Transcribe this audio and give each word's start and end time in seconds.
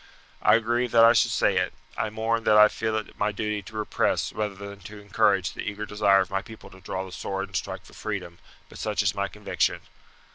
I 0.41 0.57
grieve 0.57 0.89
that 0.93 1.05
I 1.05 1.13
should 1.13 1.29
say 1.29 1.57
it. 1.57 1.73
I 1.95 2.09
mourn 2.09 2.43
that 2.45 2.57
I 2.57 2.69
feel 2.69 2.97
it 2.97 3.19
my 3.19 3.31
duty 3.31 3.61
to 3.61 3.75
repress 3.77 4.33
rather 4.33 4.55
than 4.55 4.79
to 4.79 4.97
encourage 4.99 5.51
the 5.53 5.61
eager 5.61 5.85
desire 5.85 6.21
of 6.21 6.31
my 6.31 6.41
people 6.41 6.71
to 6.71 6.81
draw 6.81 7.05
the 7.05 7.11
sword 7.11 7.49
and 7.49 7.55
strike 7.55 7.85
for 7.85 7.93
freedom; 7.93 8.39
but 8.67 8.79
such 8.79 9.03
is 9.03 9.13
my 9.13 9.27
conviction. 9.27 9.81